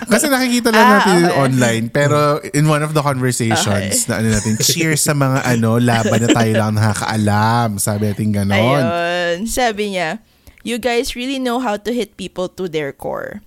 [0.05, 1.37] Kasi nakikita lang Ah, natin okay.
[1.41, 1.85] online.
[1.89, 6.29] Pero in one of the conversations na ano natin, cheers sa mga ano, laban na
[6.29, 7.81] tayo lang nakakaalam.
[7.81, 8.53] Sabi natin ganon.
[8.85, 9.35] Ayun.
[9.49, 10.21] Sabi niya,
[10.63, 13.41] you guys really know how to hit people to their core.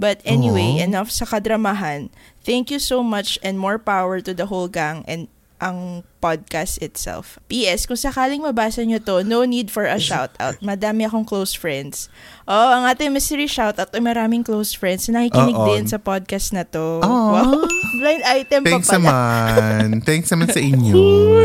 [0.00, 0.84] But anyway, Aw.
[0.88, 2.08] enough sa kadramahan.
[2.40, 5.28] Thank you so much and more power to the whole gang and
[5.60, 7.36] ang podcast itself.
[7.48, 7.84] P.S.
[7.84, 10.56] Kung sakaling mabasa nyo to, no need for a shoutout.
[10.60, 12.08] Madami akong close friends.
[12.44, 15.68] Oh, ang ating mystery shoutout ay maraming close friends na nakikinig Oo.
[15.68, 17.00] din sa podcast na to.
[17.00, 17.08] Aw.
[17.08, 17.64] Wow.
[18.00, 19.04] Blind item Thanks pa pala.
[19.04, 19.84] naman.
[20.08, 20.92] Thanks naman sa inyo.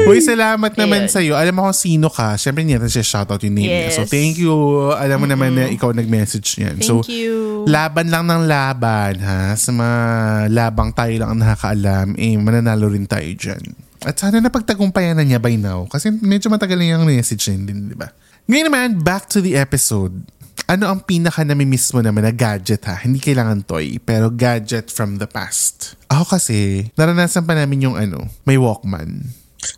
[0.07, 1.35] Uy, salamat naman sa iyo.
[1.35, 2.35] Alam mo kung sino ka.
[2.35, 3.91] Siyempre, hindi natin siya shoutout yung name niya.
[3.91, 4.11] So, Yes.
[4.11, 4.55] thank you.
[4.95, 6.79] Alam mo naman na ikaw nag-message niyan.
[6.79, 7.63] Thank so, you.
[7.67, 9.55] laban lang ng laban, ha?
[9.55, 9.99] Sa mga
[10.51, 13.84] labang tayo lang ang nakakaalam, eh, mananalo rin tayo dyan.
[14.05, 15.89] At sana napagtagumpayan na niya by now.
[15.89, 18.13] Kasi medyo matagal na yung message niya din, di ba?
[18.45, 20.13] Ngayon naman, back to the episode.
[20.69, 23.01] Ano ang pinaka namimiss mo naman na gadget ha?
[23.01, 25.97] Hindi kailangan toy, pero gadget from the past.
[26.13, 29.25] Ako kasi, naranasan pa namin yung ano, may Walkman.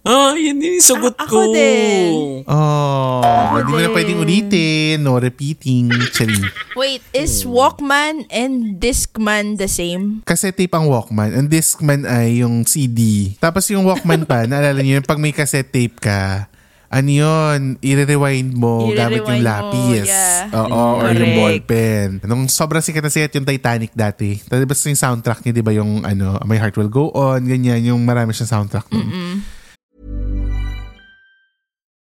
[0.01, 1.37] Ah, yun din yung sagot Ah, ko.
[1.39, 2.11] ako din.
[2.43, 3.21] Oh,
[3.53, 3.93] hindi mo na din.
[3.93, 5.87] pwedeng ulitin, no repeating.
[6.09, 6.43] Charing.
[6.73, 10.21] Wait, is Walkman and Discman the same?
[10.23, 11.33] Cassette tape ang Walkman.
[11.33, 13.33] Ang Discman ay yung CD.
[13.37, 16.47] Tapos yung Walkman pa, naalala niyo, yung pag may cassette tape ka,
[16.87, 20.07] ano yun, i-rewind mo gamit yung I-rewind mo, lapis.
[20.07, 20.47] yeah.
[20.55, 22.07] Oo, or yung ballpen.
[22.23, 24.39] Nung sobrang sikat na sikat yung Titanic dati.
[24.39, 27.99] Tapos yung soundtrack niya, di ba yung ano, My Heart Will Go On, ganyan, yung
[28.01, 29.43] marami siyang soundtrack nun.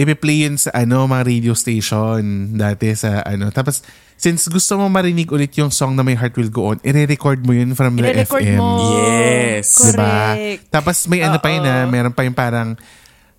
[0.00, 2.20] Ipi-play yun sa ano, mga radio station
[2.54, 3.48] dati sa ano.
[3.48, 3.84] Tapos,
[4.16, 7.52] since gusto mo marinig ulit yung song na My Heart Will Go On, i-record mo
[7.52, 8.56] yun from the I-record FM.
[8.56, 8.68] mo.
[8.96, 9.66] Yes.
[9.86, 10.00] Diba?
[10.34, 10.62] Correct.
[10.68, 12.74] Tapos may ano pa yun ah, meron pa yung parang,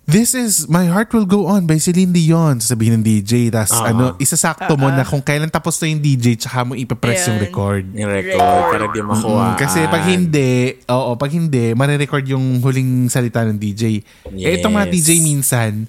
[0.02, 2.58] This is My Heart Will Go On by Celine Dion.
[2.58, 3.54] Sabihin ng DJ.
[3.54, 3.94] Tapos Ah.
[3.94, 7.46] ano, isasakto mo na kung kailan tapos na yung DJ tsaka mo ipapress yung Ayun.
[7.46, 7.84] record.
[7.94, 9.46] Yung record, para di makuha.
[9.46, 10.50] Mm, kasi pag hindi,
[10.90, 14.02] oo, pag hindi, marirecord yung huling salita ng DJ.
[14.34, 14.94] Eh, itong mga Yes.
[14.98, 15.86] DJ minsan,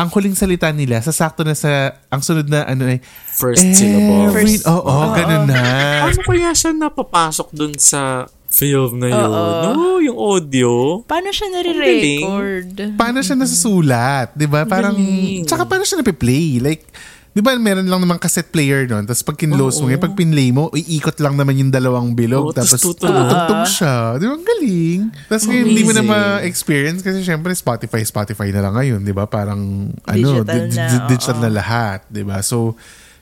[0.00, 3.04] ang huling salita nila, sasakto na sa, ang sunod na ano eh,
[3.36, 4.32] First syllable.
[4.32, 5.60] every, oo, ganun na.
[6.08, 9.14] Paano kaya siya napapasok dun sa Film na yun.
[9.30, 9.42] Oo.
[9.78, 10.70] No, yung audio.
[11.06, 12.98] Paano siya nare-record?
[12.98, 14.34] Paano siya nasusulat?
[14.34, 14.66] Di ba?
[14.66, 15.46] Parang, Galing.
[15.46, 16.58] tsaka paano siya napiplay?
[16.58, 16.82] Like,
[17.30, 19.06] di ba meron lang namang cassette player nun?
[19.06, 22.50] Tapos pag kinlose mo, ngayon, pag pinlay mo, iikot lang naman yung dalawang bilog.
[22.50, 23.14] Tas tapos tutugtog.
[23.14, 23.94] tutugtog siya.
[24.18, 24.34] Di ba?
[24.34, 25.00] Ang galing.
[25.30, 29.00] Tapos ngayon, hindi mo na ma-experience kasi syempre Spotify, Spotify na lang ngayon.
[29.06, 29.30] Di ba?
[29.30, 32.00] Parang, ano, Digital di- na, di- digital na lahat.
[32.10, 32.42] Di ba?
[32.42, 32.74] So,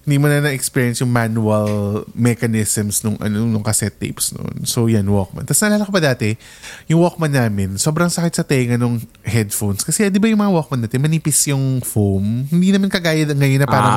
[0.08, 1.68] hindi mo na na-experience yung manual
[2.16, 4.64] mechanisms nung ano nung cassette tapes noon.
[4.64, 5.44] So yan, Walkman.
[5.44, 6.32] Tapos naalala ko pa dati,
[6.88, 9.84] yung Walkman namin, sobrang sakit sa tenga nung headphones.
[9.84, 12.48] Kasi di ba yung mga Walkman natin, manipis yung foam.
[12.48, 13.96] Hindi naman kagaya ng ngayon na parang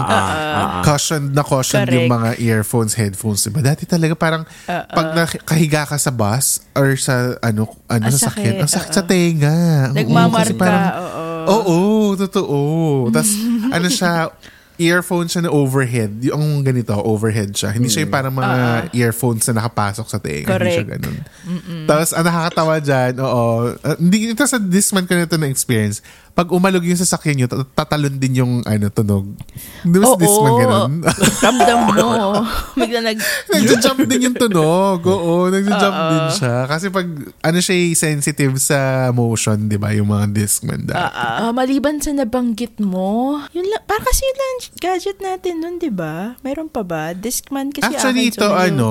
[0.84, 2.20] cushioned na cushioned yung Correct.
[2.20, 3.48] mga earphones, headphones.
[3.48, 3.64] Diba?
[3.64, 8.68] Dati talaga parang pag nakahiga ka sa bus or sa ano, ano sa sakit, ang
[8.68, 9.88] sakit sa tenga.
[9.88, 11.32] Oo, Nagmamarka, parang- oo.
[11.42, 11.80] Oo,
[12.20, 12.60] totoo.
[13.10, 13.32] Tapos,
[13.72, 14.30] ano siya,
[14.80, 16.24] earphone siya na overhead.
[16.24, 17.76] Yung ganito, overhead siya.
[17.76, 20.56] Hindi siya yung parang mga earphones na nakapasok sa tenga.
[20.56, 20.92] Hindi siya Correct.
[21.02, 21.18] ganun.
[21.90, 23.46] Tapos, ang nakakatawa dyan, oo.
[23.76, 26.00] uh, hindi, ito sa this month ko na ito na-experience.
[26.32, 29.28] Pag umalog yung sasakyan nyo, tat- tatalon din yung ano, tunog.
[29.84, 30.92] Ba sa this month ganun?
[31.46, 31.94] Ramdam mo.
[32.80, 33.20] Bigla nag...
[33.52, 35.04] Nagja-jump din yung tunog.
[35.04, 36.56] Oo, nagja-jump din siya.
[36.72, 37.08] Kasi pag,
[37.44, 39.92] ano siya sensitive sa motion, di ba?
[39.92, 40.98] Yung mga Discman dati.
[40.98, 45.76] Ah, maliban sa nabanggit mo, yun lang, para kasi yun lang ang gadget natin nun,
[45.78, 46.40] di ba?
[46.42, 47.12] Meron pa ba?
[47.12, 48.90] Discman kasi Actually, akin, ito so ano,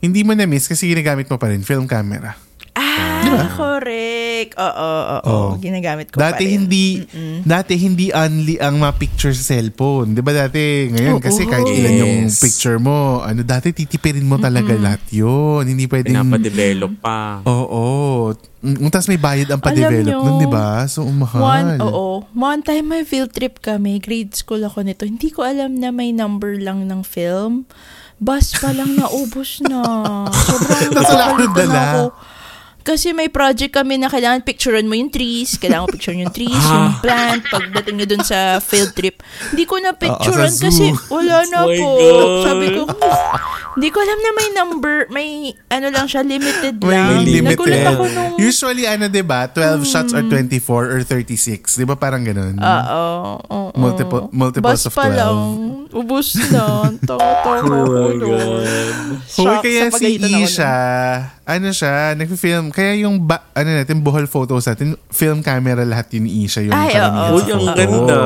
[0.00, 2.34] hindi mo na-miss kasi ginagamit mo pa rin, film camera.
[2.72, 4.56] Ah, correct.
[4.56, 5.20] Oo, oo, oo.
[5.22, 5.48] Oo.
[5.56, 6.64] Ginagamit ko pa Dati rin.
[6.64, 7.04] hindi,
[7.42, 10.12] dati hindi only ang mga picture sa cellphone.
[10.12, 11.22] Di ba dati, ngayon Oo.
[11.22, 12.40] kasi kahit ilan yung Yes.
[12.40, 15.64] picture mo, ano, dati titipirin mo talaga lahat yun.
[15.64, 16.16] Hindi pwedeng...
[16.16, 17.44] Pinapadevelop pa.
[17.44, 17.84] Oo.
[18.62, 20.86] Mm, Tapos may bayad ang pa-develop nun, di ba?
[20.86, 21.42] So, umahal.
[21.42, 22.24] One, oo.
[22.32, 25.04] One time may field trip kami, grade school ako nito.
[25.04, 27.68] Hindi ko alam na may number lang ng film.
[28.16, 29.82] Bus pa lang naubos na.
[30.46, 31.82] Sobrang Tapos wala napapalitan dala.
[31.82, 32.02] ako.
[32.82, 36.50] Kasi may project kami na kailangan picturean mo yung trees, kailangan mo picturean yung trees,
[36.60, 39.22] yung plant, pagdating nyo dun sa field trip.
[39.50, 41.88] Hindi ko na picturean Oo, sa kasi wala na Oh po.
[41.94, 42.42] God.
[42.42, 42.82] Sabi ko,
[43.72, 45.28] hindi ko alam na may number, may
[45.66, 47.24] ano lang siya, limited May lang.
[47.24, 47.56] limited.
[47.56, 48.32] Nagulat ako nung...
[48.36, 49.48] Usually, ano, di ba?
[49.48, 51.74] 12 shots or 24 or 36.
[51.74, 52.56] Di ba parang ganun?
[52.56, 53.72] Oo.
[53.72, 55.16] Multiple- multiples Bus of pa 12.
[55.16, 55.36] lang.
[55.90, 56.64] Ubus na.
[57.00, 58.62] Tawa-tawa ko doon.
[59.32, 60.74] Hoy, Shock kaya sa si Isha,
[61.42, 62.68] ano siya, nag-film.
[62.68, 66.60] Kaya yung, ba, ano natin, buhol photos natin, film camera lahat yun ni Isha.
[66.60, 67.00] Yung Ay, oo.
[67.00, 67.72] ang photos.
[67.72, 68.18] ganda.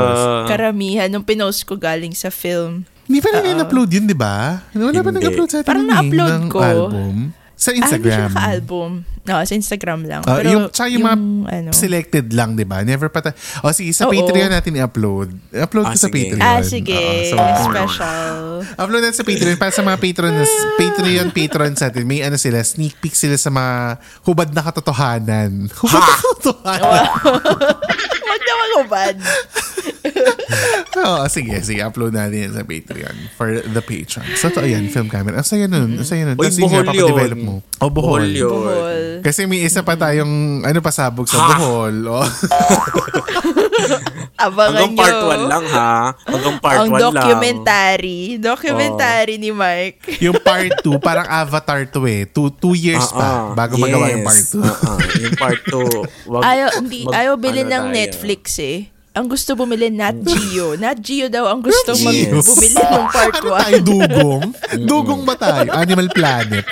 [0.46, 2.82] Karamihan, nung pinost ko galing sa film.
[3.06, 4.66] Hindi pa rin in-upload yun, di ba?
[4.70, 6.58] Wala ba nag-upload sa atin Parang eh, na-upload ng ko.
[6.60, 7.14] album?
[7.56, 8.28] Sa Ah, hindi Instagram.
[8.28, 8.90] siya ka-album.
[9.24, 10.22] No, sa Instagram lang.
[10.22, 11.16] Ah, Pero yung, tsaka yung, mga
[11.48, 12.84] ano, selected lang, di ba?
[12.84, 14.12] Never pa ta- O sige, sa Oo.
[14.12, 15.32] Patreon natin i-upload.
[15.56, 16.36] Upload Ah, ko sa sige.
[16.36, 16.44] Patreon.
[16.44, 17.00] Ah, sige.
[17.32, 18.36] Oo, so, special.
[18.76, 22.02] Upload natin sa Patreon para sa mga patrons, Patreon patrons natin.
[22.04, 23.72] May ano sila, sneak peek sila sa mga
[24.22, 25.50] hubad na katotohanan.
[25.80, 27.02] Hubad na katotohanan.
[28.26, 29.14] Huwag na magubad.
[30.98, 31.80] Oo, sige, sige.
[31.80, 34.36] Upload natin yan sa Patreon for the patrons.
[34.36, 35.36] So, ito, ayan, film camera.
[35.36, 35.94] Ang saya nun.
[35.94, 36.34] Ang saya nun.
[36.34, 37.44] Uy, Tapos yun nga, buhol papadevelop yun.
[37.44, 37.54] mo.
[37.76, 38.22] O, buhol.
[38.22, 38.50] Buhol yun.
[38.56, 39.02] Buhol.
[39.20, 41.96] Kasi may isa pa tayong, ano, pasabog sa buhol.
[42.06, 42.18] O.
[44.36, 45.28] Abangan Hanggang part nyo.
[45.38, 45.92] 1 lang ha.
[46.22, 47.00] Hanggang part 1 Ang lang.
[47.08, 48.20] documentary.
[48.36, 50.20] Documentary ni Mike.
[50.20, 52.22] yung part 2, parang Avatar 2 eh.
[52.26, 53.44] Two, two years Ah, pa ah.
[53.54, 54.60] bago magawa yung part 2.
[54.60, 54.76] Yes.
[54.76, 54.98] Ah, ah.
[55.16, 56.28] yung part 2.
[56.28, 57.96] Wag, Ayaw, hindi, mag- ayaw bilhin ano ng tayo.
[57.96, 58.78] Netflix eh.
[59.16, 60.76] Ang gusto bumili Nat Geo.
[60.76, 62.44] Nat Geo daw ang gusto mag Yes.
[62.44, 63.88] bumili ng part ano tayo, 1.
[63.88, 64.42] dugong?
[64.84, 65.72] dugong ba tayo?
[65.72, 66.64] Animal Planet.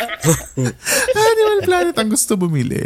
[1.33, 2.85] Animal Planet ang gusto bumili.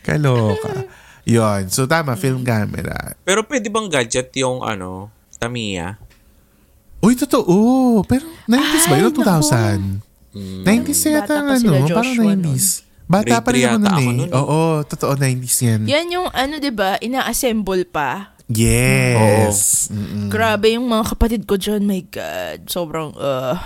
[0.00, 0.86] Kaloka.
[1.22, 1.66] Yon.
[1.66, 3.18] So, tama, film camera.
[3.22, 5.98] Pero pwede bang gadget yung ano, Tamiya?
[7.02, 8.06] Uy, totoo.
[8.06, 9.10] Pero 90s ba yun?
[9.10, 10.62] Ay, o 2000?
[10.62, 11.70] 90s yata Bata ang ano.
[11.74, 12.66] Parang Joshua 90s.
[13.04, 14.14] Bata Grade pa rin ako yata nun eh.
[14.16, 14.30] nun.
[14.32, 15.12] Oo, totoo.
[15.18, 15.80] 90s yan.
[15.84, 18.31] Yan yung ano 'di ba, ina-assemble pa.
[18.52, 19.88] Yes.
[19.88, 20.28] Mm-mm.
[20.28, 22.68] Grabe yung mga kapatid ko dyan, my God.
[22.68, 23.56] Sobrang, uh,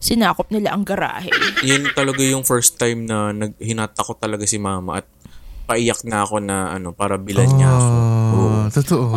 [0.00, 1.32] sinakop nila ang garahe.
[1.66, 5.06] Yun talaga yung first time na naghinata ko talaga si mama at
[5.66, 7.90] paiyak na ako na ano para bilan niya ako.
[7.90, 8.38] Oo.
[8.38, 9.16] Oh, totoo.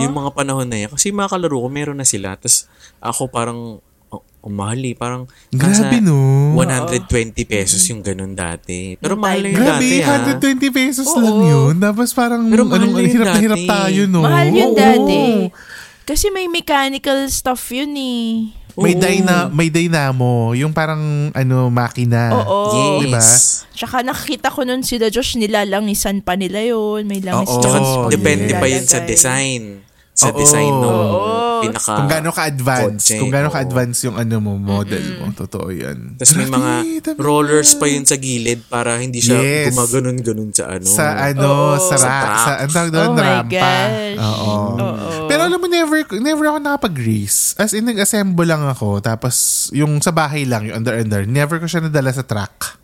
[0.00, 0.90] Yung mga panahon na yan.
[0.90, 2.40] Kasi mga kalaro ko, meron na sila.
[2.40, 2.64] Tapos
[3.04, 3.84] ako parang,
[4.44, 4.92] oh, oh, mahal eh.
[4.92, 6.52] Parang, Grabe, no?
[6.52, 7.08] 120
[7.44, 9.00] pesos yung ganun dati.
[9.00, 10.36] Pero mahal na yun Grabe, dati ha.
[10.36, 11.18] 120 pesos Oo.
[11.18, 11.74] lang yun.
[11.80, 13.70] Tapos parang, Pero mahal anong, na yun hirap na hirap dati.
[13.70, 14.20] tayo, no?
[14.20, 14.76] Mahal yun Oo.
[14.76, 15.20] dati.
[16.04, 18.52] Kasi may mechanical stuff yun eh.
[18.74, 19.00] May, Oo.
[19.00, 20.50] dyna, may dynamo.
[20.52, 22.34] Yung parang, ano, makina.
[22.36, 23.00] Oo.
[23.00, 23.06] Yes.
[23.06, 23.22] Diba?
[23.72, 27.06] Tsaka nakikita ko nun sila Josh, nilalangisan pa nila yun.
[27.06, 27.62] May langis Oo.
[27.62, 28.58] Tsaka Oh, depende yes.
[28.58, 29.08] pa yun sa Nilalagay.
[29.08, 29.62] design.
[30.14, 30.38] Sa Oo.
[30.38, 31.58] design Oo.
[31.60, 33.02] pinaka Kung gaano ka-advance.
[33.02, 33.18] kotse.
[33.18, 33.54] Kung gaano Oo.
[33.58, 35.34] ka-advance yung ano mo, model mo.
[35.34, 36.14] Totoo yan.
[36.14, 36.70] Tapos may mga
[37.18, 39.74] rollers pa yun sa gilid para hindi siya Yes.
[39.74, 40.86] gumaganon-ganon sa ano.
[40.86, 42.38] Sa ano, sa, Sa ra- track.
[42.38, 43.50] sa, ang tawag doon, Oh my rampa.
[43.50, 44.16] gosh.
[44.16, 44.52] Oo.
[44.76, 45.08] Oo.
[45.26, 47.58] Pero alam mo, never, never ako nakapag-race.
[47.58, 49.02] As in, nag-assemble lang ako.
[49.02, 49.34] Tapos,
[49.72, 52.83] yung sa bahay lang, yung under-under, never ko siya nadala sa track.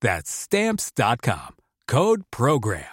[0.00, 1.54] That's stamps.com.
[1.86, 2.90] Code program.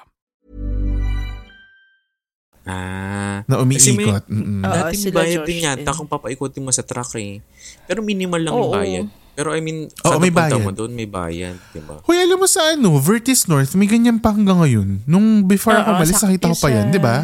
[2.62, 3.42] Ah.
[3.50, 4.24] Na may, umiikot.
[4.30, 5.98] Oo, dating sila bayad Josh din yata din.
[5.98, 7.42] kung papaikotin mo sa truck eh.
[7.90, 8.76] Pero minimal lang yung Oo.
[8.78, 9.08] bayad.
[9.34, 10.62] Pero I mean, Oo, sa may punta bayad.
[10.62, 11.58] mo doon, may bayad.
[11.74, 12.06] Diba?
[12.06, 15.02] Hoy, alam mo sa ano, Vertis North, may ganyan pa hanggang ngayon.
[15.10, 17.16] Nung before ako Oo, malis, sa- nakita ko pa yung yan, di ba?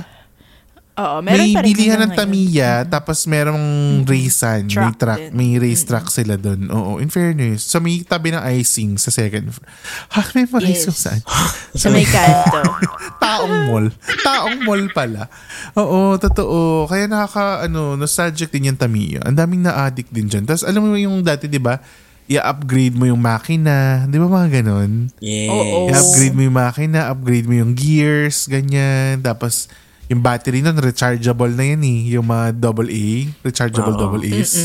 [0.98, 2.18] Oo, meron May bilihan ng ngayon.
[2.18, 3.62] Tamiya, tapos merong
[4.02, 5.30] racean, may Truck truck, din.
[5.32, 6.66] may race truck sila doon.
[6.68, 7.62] Oo, in fairness.
[7.64, 9.70] So may tabi ng icing sa second floor.
[10.12, 10.90] Ha, may mga Yes.
[10.90, 11.22] icing saan?
[11.78, 12.66] Sa may kanto.
[13.22, 13.88] Taong mall.
[14.20, 15.30] Taong mall pala.
[15.74, 16.90] Oo, totoo.
[16.90, 19.22] Kaya nakaka, ano, nostalgic din yung Tamiya.
[19.22, 20.50] Ang daming na-addict din dyan.
[20.50, 21.78] Tapos alam mo yung dati, di ba,
[22.26, 24.10] i-upgrade mo yung makina.
[24.10, 25.14] Di ba mga ganon?
[25.22, 25.54] Yes.
[25.54, 25.94] Oo.
[25.94, 29.22] I-upgrade mo yung makina, upgrade mo yung gears, ganyan.
[29.22, 29.70] Tapos,
[30.08, 32.00] yung battery nun, rechargeable na yan eh.
[32.16, 33.08] Yung mga double A,
[33.42, 34.02] rechargeable Oo.
[34.02, 34.56] double A's.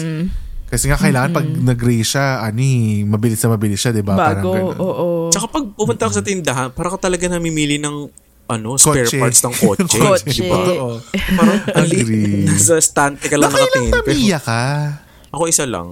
[0.67, 4.17] Kasi nga kailangan pag nag-race siya, ano eh, mabilis na mabilis siya, di ba?
[4.17, 4.77] Parang Bago, ganun.
[4.79, 5.07] oo.
[5.29, 8.09] Tsaka pag pumunta ka sa tindahan, para ka talaga namimili ng
[8.49, 9.21] ano, spare Kotse.
[9.21, 9.99] parts ng kotse.
[10.01, 10.33] Kotse.
[10.33, 10.57] Diba?
[10.57, 10.91] Oo.
[11.37, 12.49] Parang ali, Agree.
[12.49, 13.93] nasa stante ka lang Nakailang nakatingin.
[14.01, 14.63] Pero Tamiya ka?
[15.29, 15.89] ako isa lang.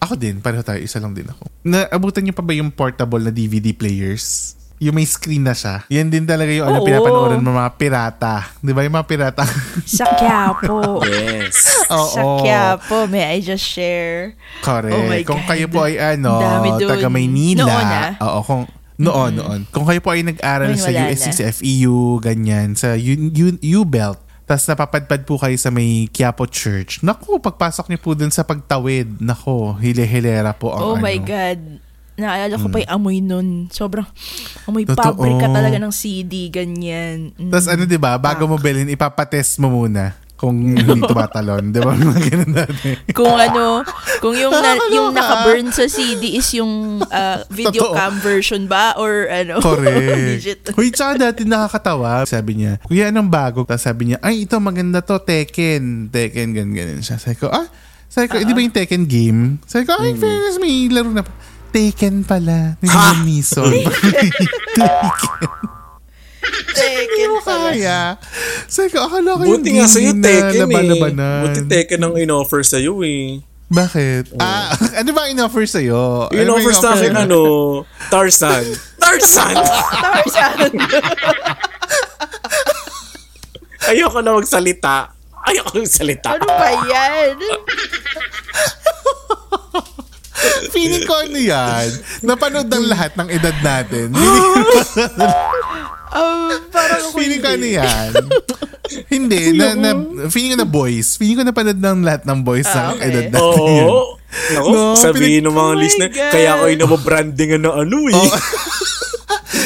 [0.00, 1.46] Ako din, pareho tayo, isa lang din ako.
[1.62, 4.56] Naabutan niyo pa ba yung portable na DVD players?
[4.82, 5.86] Yung may screen na siya.
[5.86, 6.84] Yan din talaga yung ano, Oo.
[6.84, 8.34] pinapanooran ng mga pirata.
[8.58, 9.46] Di ba yung mga pirata?
[9.86, 11.06] Sa Quiapo.
[11.06, 11.70] Yes.
[11.94, 12.10] Oo.
[12.10, 14.34] Sa Quiapo, may I just share?
[14.58, 14.90] Correct.
[14.90, 15.48] Oh my kung God.
[15.48, 16.42] kayo po ay ano,
[16.82, 17.62] taga Maynila.
[17.62, 18.10] Noon, ah.
[18.20, 18.62] Oo, kung
[18.98, 19.60] noon, noon.
[19.70, 21.34] Kung kayo po ay nag-aral Ngayon sa USC, na.
[21.34, 27.02] sa FEU, ganyan, sa U- U- U-Belt, tapos napapadpad po kayo sa may Quiapo Church.
[27.02, 31.02] Naku, pagpasok niyo po dun sa pagtawid, naku, hile-hilera po ang Oh ano.
[31.02, 31.81] my God.
[32.12, 33.48] Naalala ko pa yung amoy nun.
[33.72, 34.04] Sobrang
[34.68, 35.16] amoy Totoo.
[35.16, 37.32] pabrika talaga ng CD, ganyan.
[37.40, 37.48] Mm.
[37.48, 41.70] Tapos ano, di ba, bago mo bilhin, ipapatest mo muna kung hindi tumatalon.
[41.70, 41.94] Di ba?
[41.94, 42.94] Mga ganun natin.
[43.14, 43.86] kung ano,
[44.18, 47.94] kung yung na, yung naka-burn sa CD is yung uh, video Totoo.
[47.94, 49.62] cam version ba or ano?
[49.64, 50.74] Correct.
[50.74, 52.26] Uy, tsaka dati nakakatawa.
[52.26, 53.62] Sabi niya, kuya, anong bago?
[53.62, 56.10] Tapos sabi niya, ay, ito maganda to, Tekken.
[56.10, 57.22] Tekken, ganun, ganun siya.
[57.22, 57.70] Sabi ko, ah,
[58.10, 59.62] sabi ko, di ba yung Tekken game?
[59.64, 61.32] Sabi ko, ay, in fairness, may laro na pa.
[61.72, 62.76] Tekken pala.
[62.78, 63.72] Ni Liam Neeson.
[66.72, 67.70] Tekken Ano pala.
[67.72, 67.98] kaya?
[68.66, 71.12] Sabi ko, akala ko Buti nga sa'yo, Tekken eh.
[71.42, 73.40] Buti Tekken ang in-offer sa'yo eh.
[73.66, 74.36] Bakit?
[74.36, 74.68] Ah,
[75.00, 76.28] ano ba in-offer sa'yo?
[76.28, 77.20] Ano In-offer sa akin, mo?
[77.20, 77.40] ano,
[78.12, 78.64] Tarzan.
[79.02, 79.56] Tarzan!
[79.56, 80.70] Tarzan.
[83.88, 85.08] Ayoko na magsalita.
[85.42, 86.28] Ayoko na magsalita.
[86.36, 87.34] ano ba yan?
[90.74, 91.86] Feeling ko ano yan.
[92.20, 94.12] Napanood ng lahat ng edad natin.
[94.12, 94.24] Um,
[96.74, 97.74] parang ako Feeling ko ano hindi.
[97.74, 98.10] yan.
[99.08, 99.52] Hindi.
[99.54, 99.90] Na, na,
[100.28, 101.16] feeling ko na boys.
[101.16, 103.08] Feeling ko napanood ng lahat ng boys Ah, ng okay.
[103.08, 103.88] edad natin.
[103.88, 104.18] Oo.
[104.32, 106.30] Naku, No, sabihin ng mga Oh listener, God.
[106.30, 108.28] kaya ako inababrandingan na ano eh.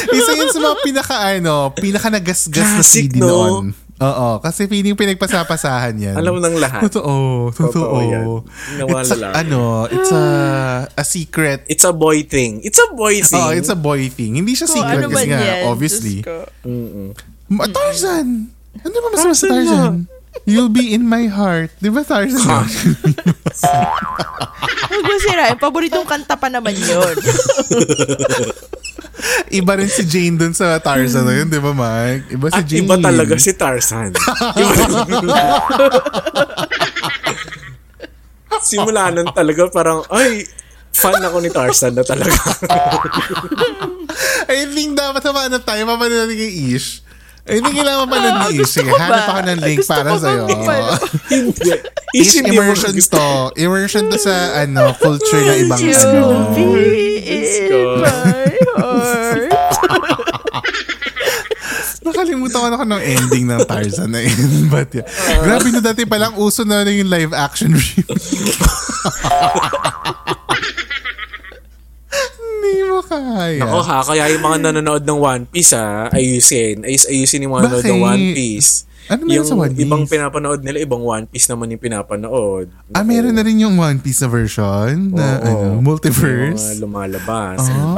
[0.09, 3.27] Isa yun sa mga pinaka ano, pinaka nagasgas na CD no?
[3.27, 3.65] noon.
[3.97, 6.13] Oo, kasi feeling pinagpasapasahan yan.
[6.13, 6.85] Alam ng lahat.
[6.85, 7.73] Totoo, totoo.
[7.73, 8.25] Totoo yan.
[8.77, 9.33] Nawala It's a, lang.
[9.33, 10.23] ano, it's a,
[10.93, 11.65] a secret.
[11.65, 12.61] It's a boy thing.
[12.61, 13.41] It's a boy thing.
[13.41, 14.37] Oh, it's a boy thing.
[14.37, 16.17] Hindi siya Kung secret ano kasi nga, yan, obviously.
[17.49, 18.53] Ma- Tarzan!
[18.77, 19.95] Ano ba masama sa Tarzan Tarzan?
[20.45, 21.73] You'll be in my heart.
[21.81, 22.65] Di ba Tarzan yun?
[24.87, 25.57] Huwag mo sirain.
[25.57, 27.15] Paboritong kanta pa naman yun.
[29.49, 32.29] Iba rin si Jane dun sa Tarzan na yun, di ba Mike?
[32.33, 32.85] Iba si At Jane.
[32.85, 34.13] iba talaga si Tarzan.
[38.61, 40.45] Simula nun talaga parang, ay,
[40.91, 42.35] fan ako ni Tarzan na talaga.
[44.49, 47.05] I think dapat naman tayo, mapanood natin kay Ish.
[47.47, 48.75] I think kailangan mapanood ni Ish.
[48.75, 50.43] Sige, hanap ako ng link Gusto para sa'yo.
[51.31, 51.71] Hindi.
[52.11, 53.55] Hindi mo immersion to.
[53.55, 56.51] Immersion to sa ano culture na ibang You ano.
[56.51, 56.67] be
[57.23, 57.71] in
[58.03, 59.47] my heart.
[62.07, 64.67] Nakalimutan ko na ako ng ending ng Tarzan na yun.
[64.73, 65.05] But yeah.
[65.43, 68.07] Grabe na dati palang uso na yung live action review.
[72.67, 73.61] Hindi mo kaya.
[73.61, 76.83] Ako ha, kaya yung mga nanonood ng One Piece ha, ayusin.
[76.83, 78.11] Ayus, ayusin yung mga nanonood ng Bakit?
[78.11, 78.71] One Piece.
[79.07, 79.83] Ano meron yung sa One Piece?
[79.83, 82.67] ibang pinapanood nila, ibang One Piece naman yung pinapanood.
[82.91, 85.47] Ah, meron na rin yung One Piece na version na Oo.
[85.47, 86.59] ano, Yung multiverse.
[86.61, 87.59] mga lumalabas.
[87.63, 87.95] Ah,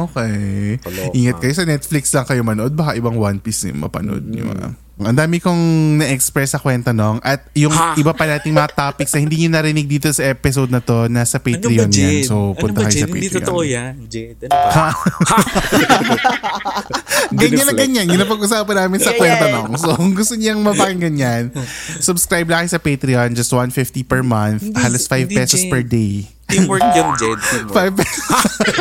[0.04, 0.76] okay.
[0.76, 1.12] Kaloka.
[1.14, 2.76] Ingat kayo sa Netflix lang kayo manood.
[2.76, 4.44] Baka ibang One Piece yung mapanood nyo.
[4.52, 4.76] ah.
[5.00, 5.62] Ang dami kong
[5.96, 7.96] na-express sa kwenta nung at yung Ha?
[7.96, 11.36] iba pa nating mga topics na hindi nyo narinig dito sa episode na to nasa
[11.36, 12.20] Ano ba, Patreon yan.
[12.22, 13.36] So, ano punta ba, kayo sa Hindi Patreon.
[13.40, 14.36] totoo yan, Jed.
[14.42, 14.70] Ano ba?
[14.70, 14.88] Ha?
[17.32, 18.06] ganyan na ganyan.
[18.06, 19.54] Yun ang pag-usapan namin sa Yeah, kwenta yeah.
[19.56, 19.72] nung.
[19.74, 21.42] So, kung gusto niyang mapakinggan yan,
[22.02, 23.32] subscribe lang sa Patreon.
[23.32, 24.62] Just 150 per month.
[24.62, 25.70] Hindi, halos 5 hindi, pesos Jed.
[25.70, 26.28] per day.
[26.50, 27.38] Teamwork yun, Jed.
[27.40, 27.94] Teamwork.
[27.94, 28.24] 5 pesos,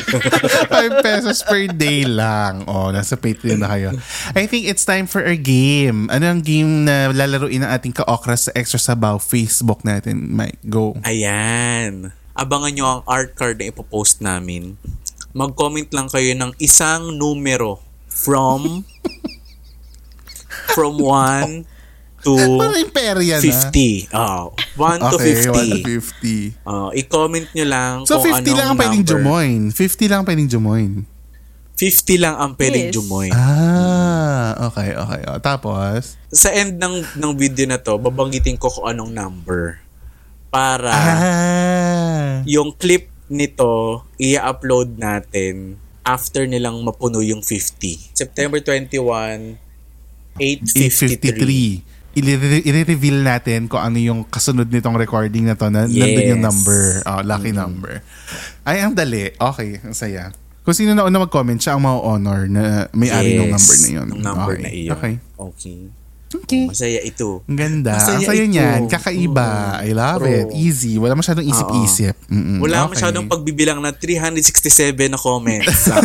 [0.74, 2.66] Five pesos per day lang.
[2.66, 3.90] Oh, nasa Patreon na kayo.
[4.36, 6.10] I think it's time for our game.
[6.10, 10.34] Ano ang game na lalaruin ng ating ka-okras sa Extra Sabaw Facebook natin?
[10.34, 10.98] Mike, go.
[11.06, 12.12] Ayan.
[12.36, 14.80] Abangan nyo ang art card na ipopost namin.
[15.36, 18.84] Mag-comment lang kayo ng isang numero from
[20.74, 21.79] from 1
[22.22, 23.44] to Parang imperya na.
[23.44, 24.12] 50.
[24.12, 25.50] Oh, 1 to Okay, 50.
[25.50, 25.78] 1 to
[26.58, 26.66] 50.
[26.66, 29.60] Oh, i-comment nyo lang So, kung 50 anong lang ang pwedeng jumoin.
[29.70, 30.92] 50 lang ang pwedeng jumoin.
[31.74, 32.94] 50 lang ang pwedeng Yes.
[32.94, 33.32] jumoin.
[33.32, 35.22] Ah, okay, okay.
[35.26, 36.20] O, tapos?
[36.28, 39.80] Sa end ng ng video na to, babanggitin ko kung anong number.
[40.50, 42.34] Para Ah.
[42.44, 48.12] yung clip nito, i-upload natin after nilang mapuno yung 50.
[48.12, 49.56] September 21,
[50.36, 51.86] 8.53.
[52.12, 52.66] 853.
[52.66, 56.48] I- I-reveal natin kung ano yung kasunod nitong recording na to na nandun yung Yes.
[56.50, 56.82] Number.
[57.06, 58.02] Oh, lucky number.
[58.64, 59.30] Ay, ang dali.
[59.32, 60.30] Okay, ang saya.
[60.62, 64.08] Kung sino na una mag-comment, siya ang ma-honor na may-ari ng number na yun.
[64.16, 64.62] Number okay.
[64.62, 64.92] na iyon.
[64.94, 65.14] Okay.
[65.38, 65.80] Okay.
[66.30, 66.70] Okay.
[66.70, 67.42] Masaya ito.
[67.50, 67.98] Ang ganda.
[67.98, 68.54] Masaya ang saya ito.
[68.54, 68.80] niyan.
[68.86, 69.82] Kakaiba.
[69.82, 70.30] I love True.
[70.30, 70.46] it.
[70.54, 71.02] Easy.
[71.02, 72.14] Wala masyadong isip-isip.
[72.30, 72.62] Mm-mm.
[72.62, 73.02] Wala Okay.
[73.02, 75.90] masyadong pagbibilang na 367 na comments.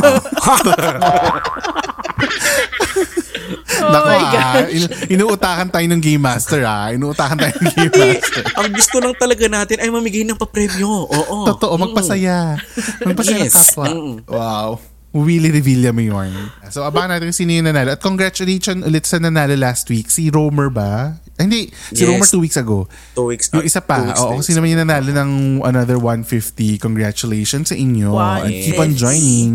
[3.91, 6.89] Nako Oh ah, in- inuutakan tayo ng Game Master ah.
[6.91, 8.43] Inuutakan tayo ng Game Master.
[8.61, 11.09] ang gusto lang talaga natin ay mamigay ng papremyo.
[11.11, 11.37] Oo.
[11.55, 12.57] Totoo, magpasaya.
[13.03, 13.55] Magpasaya ng Yes.
[13.55, 13.87] kapwa.
[13.91, 14.17] Mm.
[14.27, 14.69] Wow.
[15.15, 16.35] Willie Revilla mo yun.
[16.75, 17.95] So, abangan natin kung sino yung nanalo.
[17.95, 20.11] At congratulations ulit sa nanalo last week.
[20.11, 21.23] Si Romer ba?
[21.35, 22.09] Ah, Hindi, si Yes.
[22.09, 22.87] Romer two weeks ago.
[23.11, 23.51] Two weeks.
[23.51, 24.15] Yung ah, isa pa.
[24.15, 25.31] Oo, na kasi naman yung nanalo ng
[25.67, 26.79] another 150.
[26.79, 28.15] Congratulations sa inyo.
[28.15, 29.01] Wow, And keep on yes.
[29.03, 29.53] joining.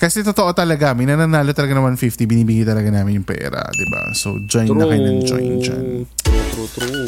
[0.00, 4.02] Kasi totoo talaga, may nananalo talaga ng 150, binibigay talaga namin yung pera, di ba?
[4.16, 5.84] So, join na kayo ng join dyan.
[6.52, 7.06] True, true.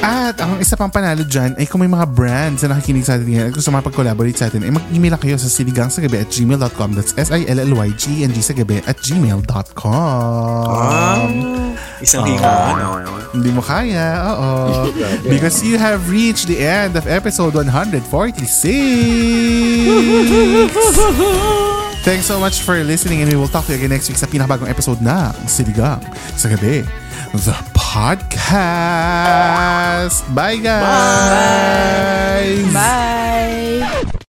[0.00, 3.24] At ang isa pang panalo dyan ay kung may mga brands na nakikinig sa atin
[3.24, 6.90] ngayon at gusto makapag-collaborate sa atin ay mag-email kayo sa siligangsagabi at gmail.com.
[6.92, 10.68] That's S-I-L-L-Y-G-N-G sa gabi at gmail.com.
[10.70, 11.24] Ah,
[12.00, 12.76] isang higaan.
[12.78, 13.23] ah.
[13.34, 14.94] Hindi mo kaya, oo.
[15.32, 17.98] Because you have reached the end of episode 146.
[22.06, 24.26] Thanks so much for listening and we will talk to you again next week sa
[24.30, 26.04] pinakabagong episode ng Siligang
[26.36, 26.84] sa Gabi,
[27.32, 28.52] the podcast.
[30.36, 32.60] Bye, guys!
[32.70, 34.33] Bye!